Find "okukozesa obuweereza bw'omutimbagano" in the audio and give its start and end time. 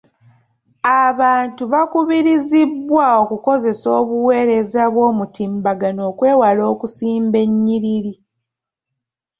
3.23-6.01